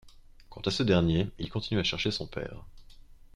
[0.49, 2.65] Quant à ce dernier, il continue à chercher son père.